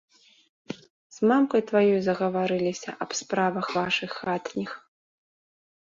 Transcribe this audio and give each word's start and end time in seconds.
З 1.17 1.29
мамкай 1.33 1.61
тваёй 1.73 1.95
загаварыліся 2.07 2.89
аб 3.07 3.11
справах 3.23 3.65
вашых 3.79 4.09
хатніх. 4.27 4.71